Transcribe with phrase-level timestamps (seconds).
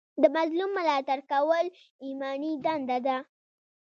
[0.21, 1.65] د مظلوم ملاتړ کول
[2.05, 3.17] ایماني دنده ده.